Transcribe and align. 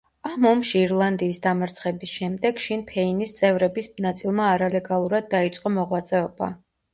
ამ 0.27 0.45
ომში 0.51 0.79
ირლანდიის 0.85 1.39
დამარცხების 1.43 2.13
შემდეგ 2.19 2.61
შინ 2.63 2.81
ფეინის 2.93 3.35
წევრების 3.41 3.91
ნაწილმა 4.07 4.49
არალეგალურად 4.55 5.29
დაიწყო 5.37 5.75
მოღვაწეობა. 5.77 6.51